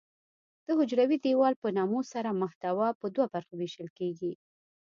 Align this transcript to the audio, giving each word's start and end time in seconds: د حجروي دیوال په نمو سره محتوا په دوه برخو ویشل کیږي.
د 0.65 0.67
حجروي 0.77 1.17
دیوال 1.25 1.53
په 1.63 1.67
نمو 1.77 2.01
سره 2.13 2.39
محتوا 2.41 2.89
په 2.99 3.05
دوه 3.15 3.27
برخو 3.33 3.53
ویشل 3.57 3.87
کیږي. 3.97 4.33